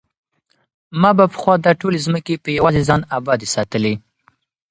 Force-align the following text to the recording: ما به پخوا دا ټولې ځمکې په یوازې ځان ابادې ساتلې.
ما 1.01 1.11
به 1.17 1.25
پخوا 1.33 1.53
دا 1.65 1.71
ټولې 1.81 1.99
ځمکې 2.05 2.35
په 2.43 2.49
یوازې 2.57 2.81
ځان 2.89 3.01
ابادې 3.17 3.47
ساتلې. 3.55 3.93